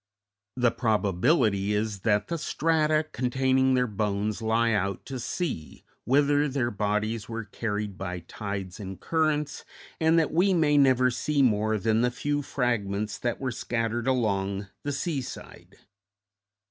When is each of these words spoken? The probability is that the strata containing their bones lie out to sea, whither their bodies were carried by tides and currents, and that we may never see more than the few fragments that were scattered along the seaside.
The 0.57 0.71
probability 0.71 1.73
is 1.75 1.99
that 1.99 2.27
the 2.27 2.39
strata 2.39 3.05
containing 3.11 3.75
their 3.75 3.85
bones 3.85 4.41
lie 4.41 4.71
out 4.71 5.05
to 5.05 5.19
sea, 5.19 5.83
whither 6.05 6.47
their 6.47 6.71
bodies 6.71 7.29
were 7.29 7.43
carried 7.43 7.99
by 7.99 8.21
tides 8.21 8.79
and 8.79 8.99
currents, 8.99 9.63
and 9.99 10.17
that 10.17 10.33
we 10.33 10.55
may 10.55 10.75
never 10.75 11.11
see 11.11 11.43
more 11.43 11.77
than 11.77 12.01
the 12.01 12.09
few 12.09 12.41
fragments 12.41 13.19
that 13.19 13.39
were 13.39 13.51
scattered 13.51 14.07
along 14.07 14.69
the 14.81 14.91
seaside. 14.91 15.77